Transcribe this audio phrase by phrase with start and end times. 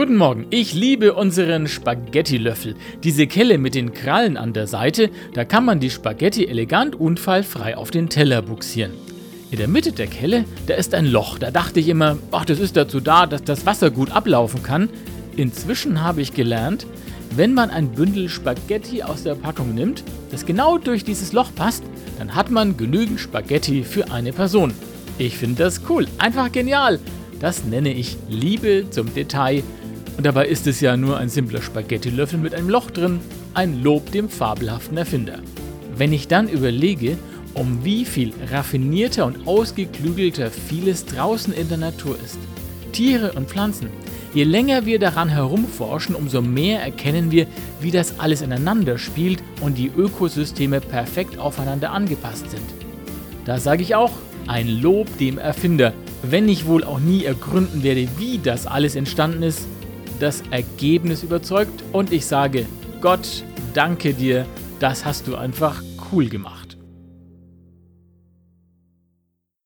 [0.00, 2.74] Guten Morgen, ich liebe unseren Spaghetti-Löffel.
[3.04, 7.76] Diese Kelle mit den Krallen an der Seite, da kann man die Spaghetti elegant unfallfrei
[7.76, 8.92] auf den Teller buxieren.
[9.50, 11.38] In der Mitte der Kelle, da ist ein Loch.
[11.38, 14.88] Da dachte ich immer, ach, das ist dazu da, dass das Wasser gut ablaufen kann.
[15.36, 16.86] Inzwischen habe ich gelernt,
[17.36, 21.84] wenn man ein Bündel Spaghetti aus der Packung nimmt, das genau durch dieses Loch passt,
[22.16, 24.72] dann hat man genügend Spaghetti für eine Person.
[25.18, 26.98] Ich finde das cool, einfach genial.
[27.38, 29.62] Das nenne ich Liebe zum Detail.
[30.20, 33.20] Und dabei ist es ja nur ein simpler Spaghetti-Löffel mit einem Loch drin,
[33.54, 35.38] ein Lob dem fabelhaften Erfinder.
[35.96, 37.16] Wenn ich dann überlege,
[37.54, 42.38] um wie viel raffinierter und ausgeklügelter vieles draußen in der Natur ist.
[42.92, 43.88] Tiere und Pflanzen.
[44.34, 47.46] Je länger wir daran herumforschen, umso mehr erkennen wir,
[47.80, 52.66] wie das alles ineinander spielt und die Ökosysteme perfekt aufeinander angepasst sind.
[53.46, 54.12] Da sage ich auch,
[54.48, 59.44] ein Lob dem Erfinder, wenn ich wohl auch nie ergründen werde, wie das alles entstanden
[59.44, 59.66] ist.
[60.20, 62.66] Das Ergebnis überzeugt und ich sage,
[63.00, 64.44] Gott, danke dir,
[64.78, 66.59] das hast du einfach cool gemacht.